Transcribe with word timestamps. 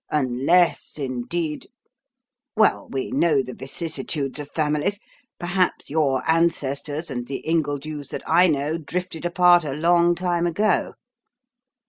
Unless, 0.09 0.97
indeed 0.97 1.67
well, 2.57 2.89
we 2.89 3.11
know 3.11 3.43
the 3.43 3.53
vicissitudes 3.53 4.39
of 4.39 4.49
families 4.49 4.99
perhaps 5.39 5.91
your 5.91 6.27
ancestors 6.27 7.11
and 7.11 7.27
the 7.27 7.43
Ingledews 7.47 8.09
that 8.09 8.23
I 8.27 8.47
know 8.47 8.79
drifted 8.79 9.25
apart 9.25 9.63
a 9.63 9.73
long 9.75 10.15
time 10.15 10.47
ago." 10.47 10.93